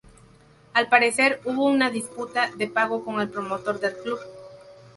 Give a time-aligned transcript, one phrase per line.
[0.73, 4.19] Al parecer, hubo una disputa de pago con el promotor del club.